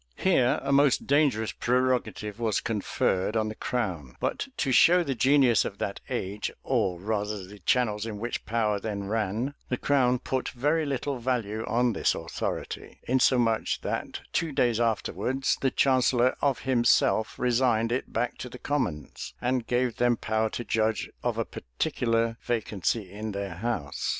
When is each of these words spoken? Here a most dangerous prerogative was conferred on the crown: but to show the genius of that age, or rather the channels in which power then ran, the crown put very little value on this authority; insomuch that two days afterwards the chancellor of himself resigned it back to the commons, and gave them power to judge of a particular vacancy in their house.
Here 0.17 0.59
a 0.63 0.71
most 0.71 1.05
dangerous 1.05 1.51
prerogative 1.51 2.39
was 2.39 2.59
conferred 2.59 3.37
on 3.37 3.49
the 3.49 3.53
crown: 3.53 4.15
but 4.19 4.47
to 4.57 4.71
show 4.71 5.03
the 5.03 5.13
genius 5.13 5.63
of 5.63 5.77
that 5.77 5.99
age, 6.09 6.51
or 6.63 6.99
rather 6.99 7.45
the 7.45 7.59
channels 7.59 8.07
in 8.07 8.17
which 8.17 8.43
power 8.47 8.79
then 8.79 9.03
ran, 9.03 9.53
the 9.69 9.77
crown 9.77 10.17
put 10.17 10.49
very 10.49 10.87
little 10.87 11.19
value 11.19 11.63
on 11.67 11.93
this 11.93 12.15
authority; 12.15 12.99
insomuch 13.07 13.81
that 13.81 14.21
two 14.33 14.51
days 14.51 14.79
afterwards 14.79 15.59
the 15.61 15.69
chancellor 15.69 16.35
of 16.41 16.61
himself 16.61 17.37
resigned 17.37 17.91
it 17.91 18.11
back 18.11 18.39
to 18.39 18.49
the 18.49 18.57
commons, 18.57 19.35
and 19.39 19.67
gave 19.67 19.97
them 19.97 20.17
power 20.17 20.49
to 20.49 20.63
judge 20.63 21.11
of 21.21 21.37
a 21.37 21.45
particular 21.45 22.37
vacancy 22.41 23.11
in 23.11 23.33
their 23.33 23.53
house. 23.53 24.09